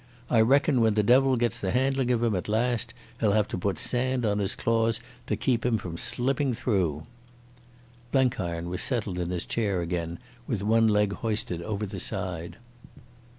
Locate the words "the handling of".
1.59-2.23